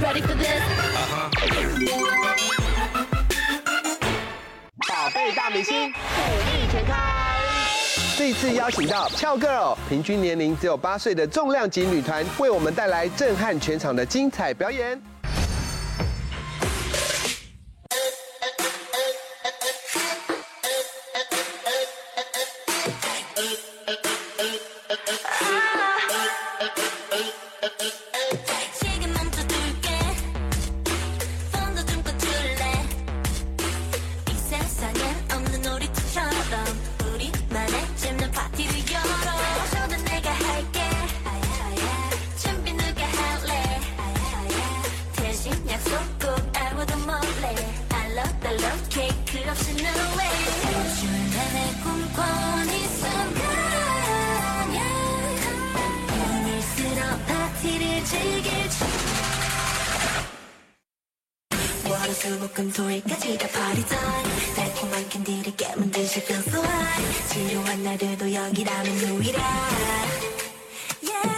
[0.00, 0.62] ready for this?
[4.88, 6.94] 宝贝大明星，火力全开。
[8.16, 15.00] 这次邀请到翘 Girl，平均年龄只有八岁的重量级女团，为我们带来震撼全场的精彩表演。
[62.58, 63.84] 조금 토일까지 다 party
[64.56, 69.44] 달콤한 캔디를 깨문 듯이 feel so high 지루한 날들도 여기라면 유일한.
[71.00, 71.28] Yeah.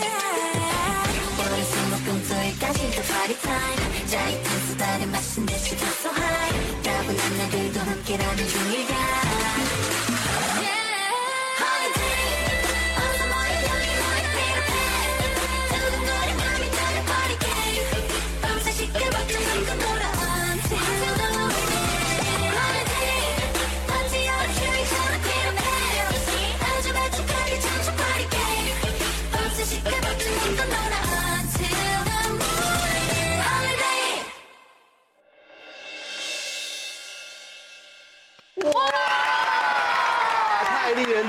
[1.39, 6.50] 월, 수, 목, 금, 토일까지 다 파리 time 짜릿한 수다를 마신 듯이 feel so high
[8.53, 9.00] Julie.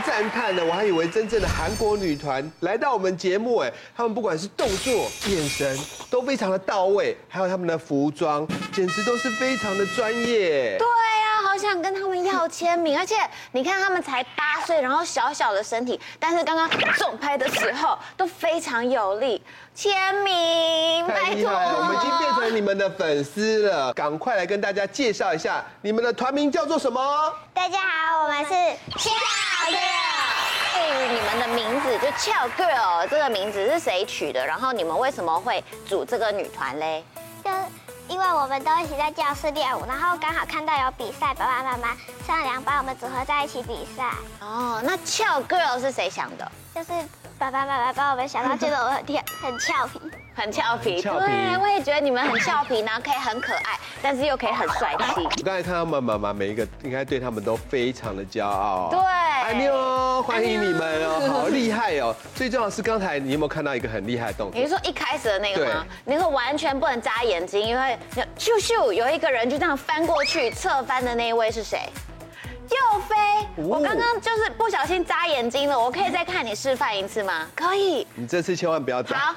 [0.02, 5.77] 赞叹的，我还以为真正的韩国女团来到我们节目，哎，她们不管是动作、眼神
[6.09, 10.77] 都非常的到位，还有他们的服装，简直都是非常的专业。
[10.77, 13.16] 对呀，好想跟他们要签名，而且
[13.52, 19.41] 你看他们才八岁，然后小小的身体，但是刚刚重拍的时候都非常有力。
[19.73, 27.34] 签名，拜托，我们已经变成你们的粉丝了，赶快来跟大家介绍一下，你们的团名叫做什么？
[27.53, 28.53] 大家好，我们是
[29.72, 30.74] 翘 Girl。
[30.74, 34.46] 哎，你们的名字就俏 Girl，这个名字是谁取的？
[34.46, 37.04] 然后你们为什么会组这个女团嘞？
[37.44, 37.50] 就
[38.08, 41.96] 因为我们都一起在教室练舞，然后刚好看到有比赛，爸爸妈妈
[42.28, 44.04] 商量把我们组合在一起比赛。
[44.42, 46.52] 哦，那俏 Girl 是谁想的？
[46.76, 46.92] 就是。
[47.40, 50.00] 爸爸妈妈把我们想到觉得我很甜，很俏皮，
[50.36, 51.02] 很俏皮。
[51.02, 55.24] 对，我也觉得你们很俏皮，然后可以很可爱，但是又可以很帅气。
[55.42, 58.90] 我刚才看到他们妈妈每一个，应该对他们都非常的骄傲。
[58.92, 59.00] 对，
[59.41, 62.16] 安妞，欢迎你们哦，好厉害哦。
[62.35, 64.59] 最重要的是刚才你有没有看到一个很厉害的动作？
[64.59, 65.84] 你是说一开始的那个吗？
[66.06, 67.97] 那个完全不能眨眼睛，因为
[68.38, 71.90] 咻咻有一个人就这样翻过去，侧翻的那一位是谁？
[72.69, 73.16] 又飞！
[73.56, 77.47] 我刚刚就是不小心眨眼睛了，我可以再看你示范一次吗？
[77.56, 78.06] 可以。
[78.13, 79.18] 你这次千万不要眨。
[79.18, 79.35] 好。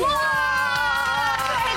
[0.00, 0.08] 哇！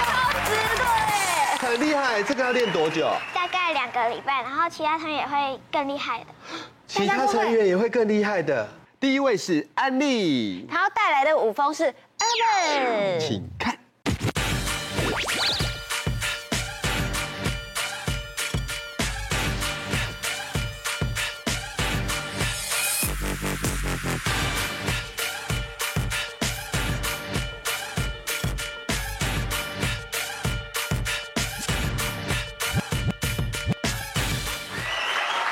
[0.05, 1.67] 超值的。
[1.67, 3.11] 很厉害，这个要练多久？
[3.47, 6.25] 大概两个礼拜，然后其他成员也会更厉害的。
[6.85, 8.67] 其他成员也会更厉害的。
[8.99, 13.66] 第一位是安利，他要带来的舞风是 Urban，请看。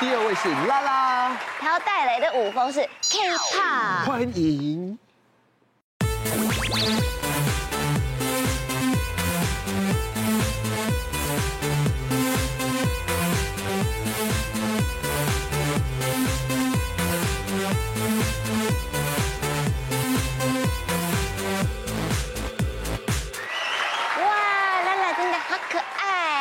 [0.08, 2.78] 第二位是拉拉，她要带来的舞风是
[3.10, 4.96] K-pop，欢迎。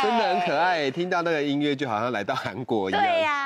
[0.03, 3.01] 真的很可爱，听到那个音乐就好像来到韩国一样。
[3.01, 3.41] 对呀。
[3.41, 3.44] 好，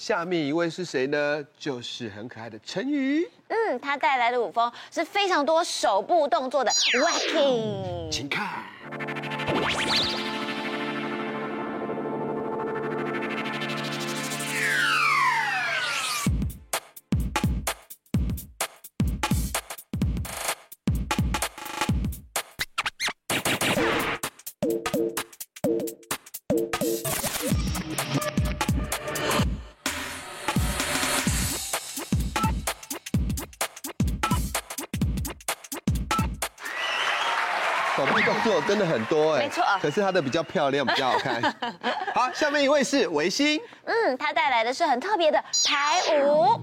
[0.00, 1.44] 下面一位是谁呢？
[1.58, 3.30] 就是很可爱的陈宇。
[3.48, 8.10] 嗯，他带来的舞风是非常多手部动作的 Waacking。
[8.10, 8.64] 请看。
[37.96, 39.64] 手臂动作真的很多哎，没错。
[39.80, 41.42] 可是她的比较漂亮，比较好看。
[42.14, 46.60] 好，下面一位是维新，嗯，他带来的是很特别的排舞，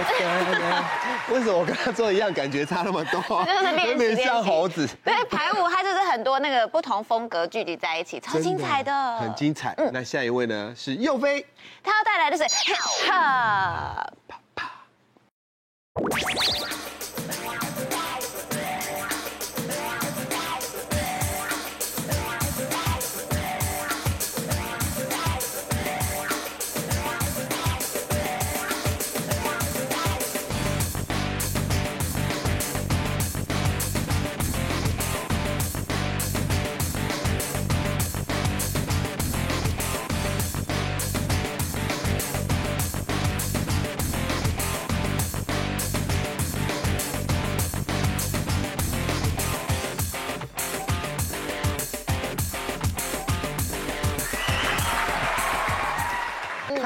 [1.30, 3.20] 为什么我跟他做一样，感觉差那么多？
[3.44, 4.88] 就是练习练像猴子。
[5.04, 9.18] 对，排舞它就是很多那个不同风格聚集在一起，超精彩的。
[9.18, 9.74] 很精彩。
[9.76, 11.44] 嗯，那下一位呢是佑飞，
[11.82, 12.44] 他要带来的是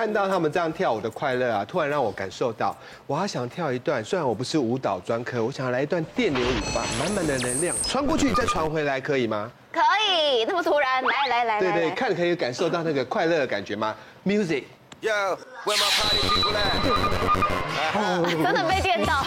[0.05, 4.05] 看到他们这样跳舞的快乐啊，突然让我感受到，我还想跳一段。
[4.05, 9.51] 虽然我不是舞蹈专科，我想要来一段电流舞吧，满满的能量传过去再传回来，可以吗？
[9.73, 13.95] 可以，那么突然，来来来，对对，来看可以感受到那个快乐的感觉吗
[14.27, 18.29] ？Music，Yo, where my party people at?
[18.45, 19.25] 真的被电到。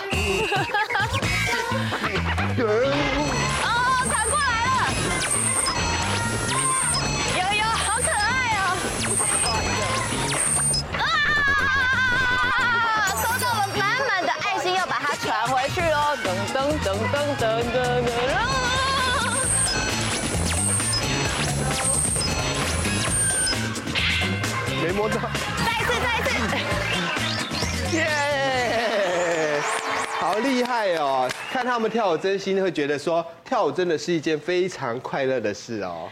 [16.68, 18.12] 噔噔噔噔噔噔！
[24.84, 25.16] 没摸到，
[25.66, 27.96] 再一次，再一次！
[27.96, 29.62] 耶，
[30.19, 31.31] 好厉害哦！
[31.54, 36.10] 看他们跳舞，真心会觉得说，跳舞真的是一件非常快乐的事哦。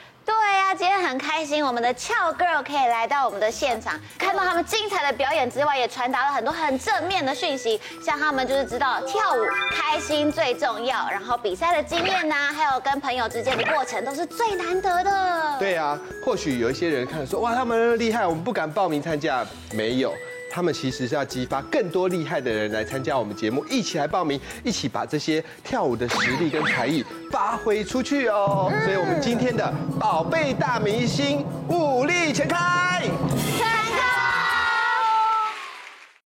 [0.77, 7.79] 今天很开心，我们的俏 girl 可以来到我们的现场，看到他们精彩的表演之外，也传达了很多很正面的讯息。
[8.03, 9.37] 像他们就是知道跳舞
[9.71, 15.55] 开心最重要，然后比赛的经验呐，还有跟朋友之间的过程都是最难得的。
[15.59, 19.45] 对啊，或许有一些人看说，哇，他们厉害，我们不敢报名参加。
[19.71, 20.13] 没有。
[20.55, 28.71] 他们其实是要激发更多厉害的人来参加我们节目，一起来报名，一起把这些跳舞的实力跟才艺发挥出去哦。
[28.85, 29.69] 所以，我们今天的
[29.99, 33.03] 宝贝大明星，武力全开。